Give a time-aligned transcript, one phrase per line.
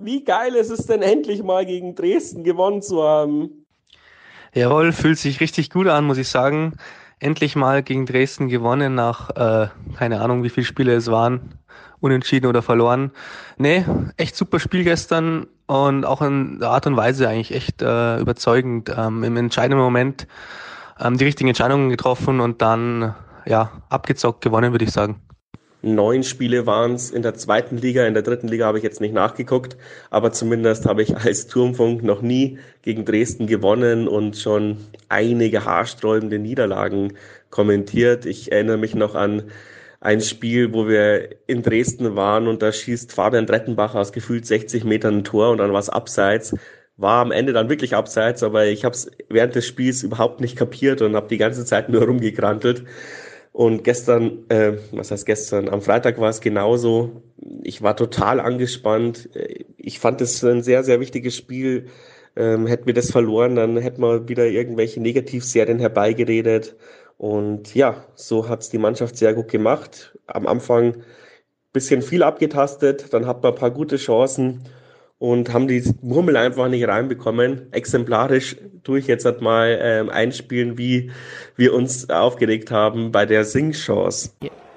[0.00, 3.66] Wie geil ist es denn endlich mal gegen Dresden gewonnen zu haben?
[4.52, 6.74] Jawohl, fühlt sich richtig gut an, muss ich sagen.
[7.18, 11.54] Endlich mal gegen Dresden gewonnen nach, äh, keine Ahnung, wie viele Spiele es waren.
[12.00, 13.12] Unentschieden oder verloren.
[13.58, 13.84] Nee,
[14.16, 18.92] echt super Spiel gestern und auch in der Art und Weise eigentlich echt äh, überzeugend.
[18.96, 20.26] Ähm, Im entscheidenden Moment
[20.98, 23.14] ähm, die richtigen Entscheidungen getroffen und dann
[23.46, 25.20] ja abgezockt gewonnen, würde ich sagen.
[25.82, 29.00] Neun Spiele waren es in der zweiten Liga, in der dritten Liga habe ich jetzt
[29.00, 29.78] nicht nachgeguckt,
[30.10, 34.76] aber zumindest habe ich als Turmfunk noch nie gegen Dresden gewonnen und schon
[35.08, 37.14] einige haarsträubende Niederlagen
[37.48, 38.26] kommentiert.
[38.26, 39.44] Ich erinnere mich noch an
[40.00, 44.84] ein Spiel, wo wir in Dresden waren und da schießt Fabian Drettenbach aus gefühlt 60
[44.84, 46.54] Metern ein Tor und dann war es abseits.
[46.96, 50.56] War am Ende dann wirklich abseits, aber ich habe es während des Spiels überhaupt nicht
[50.56, 52.84] kapiert und habe die ganze Zeit nur rumgekrantelt.
[53.52, 57.22] Und gestern, äh, was heißt gestern, am Freitag war es genauso.
[57.62, 59.28] Ich war total angespannt.
[59.76, 61.86] Ich fand es ein sehr, sehr wichtiges Spiel.
[62.36, 66.76] Ähm, hätten wir das verloren, dann hätten wir wieder irgendwelche Negativserien herbeigeredet.
[67.18, 70.16] Und ja, so hat's die Mannschaft sehr gut gemacht.
[70.26, 71.02] Am Anfang
[71.72, 74.62] bisschen viel abgetastet, dann hat man ein paar gute Chancen
[75.20, 77.70] und haben die Murmel einfach nicht reinbekommen.
[77.72, 81.12] Exemplarisch tue ich jetzt halt mal ähm, einspielen, wie
[81.56, 84.30] wir uns aufgeregt haben bei der Sing-Chance.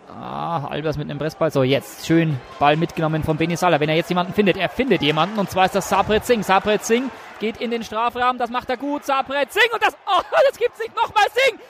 [0.09, 1.49] Ah, Albers mit einem Pressball.
[1.49, 3.79] So, jetzt schön Ball mitgenommen von Benisala.
[3.79, 6.43] Wenn er jetzt jemanden findet, er findet jemanden und zwar ist das Sabret Singh.
[6.43, 9.05] Sabret Singh geht in den Strafraum, das macht er gut.
[9.05, 10.93] Sabret Singh und das, oh, das gibt's nicht.
[10.93, 11.63] Nochmal Singh.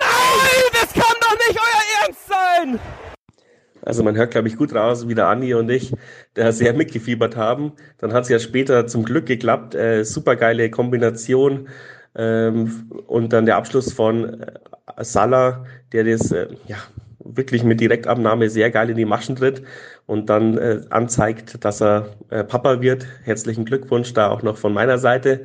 [0.00, 3.07] Nein, das kann doch nicht euer Ernst sein.
[3.82, 5.94] Also man hört, glaube ich, gut raus, wie der Andi und ich
[6.34, 7.72] da sehr mitgefiebert haben.
[7.98, 9.74] Dann hat es ja später zum Glück geklappt.
[9.74, 11.68] Äh, Super geile Kombination.
[12.14, 14.52] Ähm, und dann der Abschluss von äh,
[15.00, 16.76] Salah, der das äh, ja,
[17.20, 19.62] wirklich mit Direktabnahme sehr geil in die Maschen tritt
[20.06, 23.06] und dann äh, anzeigt, dass er äh, Papa wird.
[23.22, 25.44] Herzlichen Glückwunsch da auch noch von meiner Seite.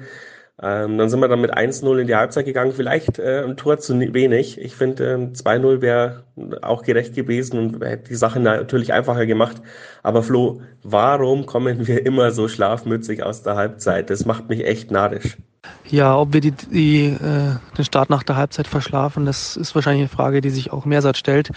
[0.61, 2.73] Ähm, dann sind wir dann mit 1-0 in die Halbzeit gegangen.
[2.73, 4.59] Vielleicht äh, ein Tor zu wenig.
[4.59, 6.23] Ich finde, äh, 2-0 wäre
[6.61, 9.61] auch gerecht gewesen und hätte die Sache natürlich einfacher gemacht.
[10.03, 14.11] Aber Flo, warum kommen wir immer so schlafmützig aus der Halbzeit?
[14.11, 15.37] Das macht mich echt nadisch.
[15.85, 20.01] Ja, ob wir die, die, äh, den Start nach der Halbzeit verschlafen, das ist wahrscheinlich
[20.01, 21.51] eine Frage, die sich auch Mehrsatz stellt.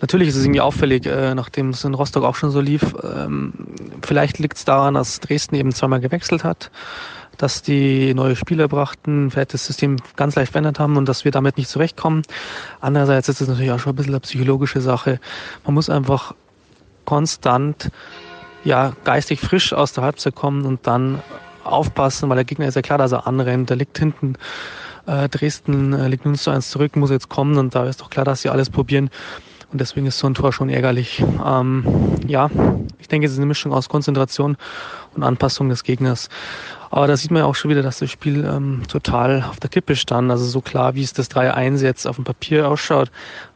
[0.00, 2.94] Natürlich ist es irgendwie auffällig, äh, nachdem es in Rostock auch schon so lief.
[3.02, 3.52] Ähm,
[4.02, 6.70] vielleicht liegt es daran, dass Dresden eben zweimal gewechselt hat
[7.36, 11.32] dass die neue Spieler brachten, vielleicht das System ganz leicht verändert haben und dass wir
[11.32, 12.22] damit nicht zurechtkommen.
[12.80, 15.20] Andererseits ist es natürlich auch schon ein bisschen eine psychologische Sache.
[15.64, 16.34] Man muss einfach
[17.04, 17.90] konstant,
[18.64, 21.22] ja, geistig frisch aus der Halbzeit kommen und dann
[21.64, 23.70] aufpassen, weil der Gegner ist ja klar, dass er anrennt.
[23.70, 24.34] Der liegt hinten.
[25.06, 28.10] Äh, Dresden äh, liegt 0 zu 1 zurück, muss jetzt kommen und da ist doch
[28.10, 29.10] klar, dass sie alles probieren.
[29.72, 31.24] Und deswegen ist so ein Tor schon ärgerlich.
[31.44, 31.84] Ähm,
[32.26, 32.50] ja,
[32.98, 34.56] ich denke, es ist eine Mischung aus Konzentration
[35.14, 36.28] und Anpassung des Gegners.
[36.90, 39.68] Aber da sieht man ja auch schon wieder, dass das Spiel ähm, total auf der
[39.68, 40.30] Kippe stand.
[40.30, 43.10] Also so klar, wie es das 3-1 jetzt auf dem Papier ausschaut,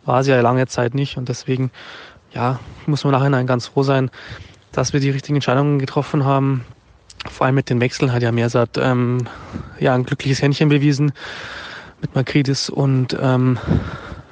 [0.04, 1.16] war es ja lange Zeit nicht.
[1.16, 1.70] Und deswegen,
[2.32, 4.10] ja, muss man nachhinein ganz froh sein,
[4.72, 6.64] dass wir die richtigen Entscheidungen getroffen haben.
[7.30, 9.28] Vor allem mit den Wechseln hat ja Mersat ähm,
[9.78, 11.12] ja, ein glückliches Händchen bewiesen
[12.00, 13.58] mit Makridis und ähm,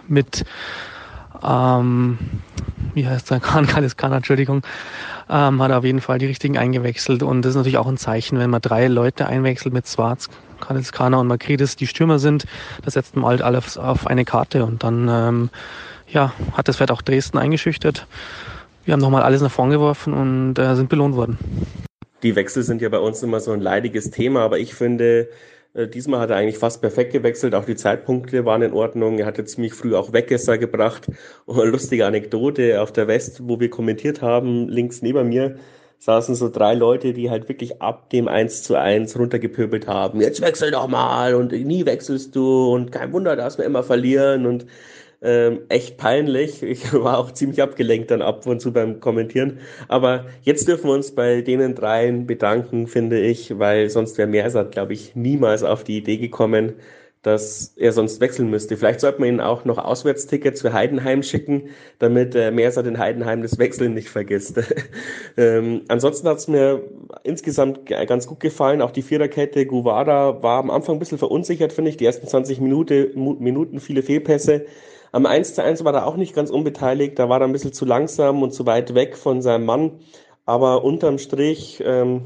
[0.07, 0.45] mit
[1.43, 2.19] ähm,
[2.95, 3.69] wie heißt der, Khan,
[4.13, 4.63] Entschuldigung,
[5.31, 7.23] ähm, hat auf jeden Fall die richtigen eingewechselt.
[7.23, 10.29] Und das ist natürlich auch ein Zeichen, wenn man drei Leute einwechselt mit Schwarz,
[10.61, 12.47] Kanis Kana und Makridis, die Stürmer sind,
[12.85, 14.65] das setzt man halt alles auf eine Karte.
[14.65, 15.51] Und dann ähm,
[16.09, 18.07] ja, hat das vielleicht auch Dresden eingeschüchtert.
[18.85, 21.39] Wir haben nochmal alles nach vorn geworfen und äh, sind belohnt worden.
[22.23, 25.29] Die Wechsel sind ja bei uns immer so ein leidiges Thema, aber ich finde,
[25.87, 29.19] diesmal hat er eigentlich fast perfekt gewechselt, auch die Zeitpunkte waren in Ordnung.
[29.19, 31.07] Er hatte ziemlich früh auch Weggesser gebracht.
[31.47, 35.57] Und lustige Anekdote auf der West, wo wir kommentiert haben, links neben mir
[36.01, 40.21] saßen so drei Leute, die halt wirklich ab dem 1 zu 1 runtergepöbelt haben.
[40.21, 44.47] Jetzt wechsel doch mal und nie wechselst du und kein Wunder, dass wir immer verlieren
[44.47, 44.67] und
[45.23, 46.63] ähm, echt peinlich.
[46.63, 49.59] Ich war auch ziemlich abgelenkt dann ab und zu beim Kommentieren.
[49.89, 54.73] Aber jetzt dürfen wir uns bei denen dreien bedanken, finde ich, weil sonst wäre Mersat,
[54.73, 56.75] glaube ich, niemals auf die Idee gekommen,
[57.23, 58.77] dass er sonst wechseln müsste.
[58.77, 63.43] Vielleicht sollte man ihn auch noch Auswärtstickets für Heidenheim schicken, damit äh, Mersat in Heidenheim
[63.43, 64.61] das Wechseln nicht vergisst.
[65.37, 66.83] ähm, ansonsten hat es mir
[67.25, 68.83] insgesamt ganz gut gefallen.
[68.83, 71.97] Auch die Viererkette Guvara war am Anfang ein bisschen verunsichert, finde ich.
[71.97, 74.67] Die ersten 20 Minuten, Minuten viele Fehlpässe.
[75.11, 77.73] Am 1 zu 1 war er auch nicht ganz unbeteiligt, da war er ein bisschen
[77.73, 80.01] zu langsam und zu weit weg von seinem Mann.
[80.45, 82.23] Aber unterm Strich, ähm,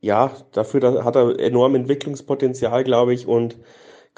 [0.00, 3.58] ja, dafür hat er enorm Entwicklungspotenzial, glaube ich, und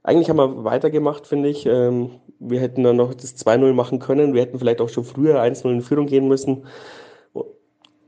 [0.03, 1.67] eigentlich haben wir weitergemacht, finde ich.
[1.67, 4.35] Ähm, wir hätten dann noch das 2-0 machen können.
[4.35, 6.67] Wir hätten vielleicht auch schon früher 1-0 in Führung gehen müssen.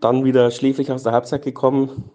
[0.01, 2.11] Dann wieder schläfrig aus der Halbzeit gekommen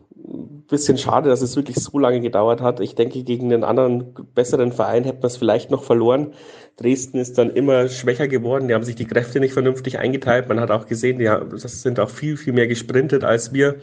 [0.67, 2.79] bisschen schade, dass es wirklich so lange gedauert hat.
[2.79, 6.33] Ich denke, gegen einen anderen, besseren Verein hätte man es vielleicht noch verloren.
[6.77, 8.67] Dresden ist dann immer schwächer geworden.
[8.67, 10.49] Die haben sich die Kräfte nicht vernünftig eingeteilt.
[10.49, 13.75] Man hat auch gesehen, die das sind auch viel, viel mehr gesprintet als wir,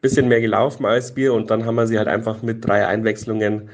[0.00, 1.34] bisschen mehr gelaufen als wir.
[1.34, 3.70] Und dann haben wir sie halt einfach mit drei Einwechslungen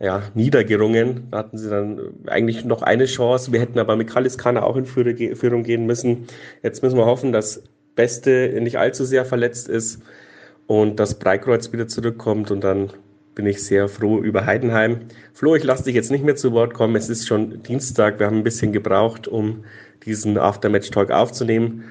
[0.00, 1.28] ja, niedergerungen.
[1.30, 3.52] Da hatten sie dann eigentlich noch eine Chance.
[3.52, 6.26] Wir hätten aber mit Kaliskana auch in Führung gehen müssen.
[6.62, 7.62] Jetzt müssen wir hoffen, dass
[7.94, 10.00] Beste nicht allzu sehr verletzt ist
[10.70, 12.92] und das Breitkreuz wieder zurückkommt und dann
[13.34, 15.00] bin ich sehr froh über Heidenheim.
[15.34, 16.94] Flo, ich lasse dich jetzt nicht mehr zu Wort kommen.
[16.94, 18.20] Es ist schon Dienstag.
[18.20, 19.64] Wir haben ein bisschen gebraucht, um
[20.04, 21.86] diesen Aftermatch-Talk aufzunehmen.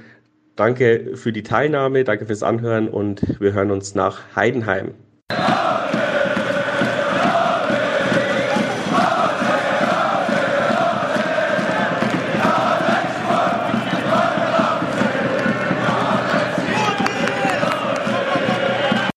[0.56, 4.94] Danke für die Teilnahme, danke fürs Anhören und wir hören uns nach Heidenheim.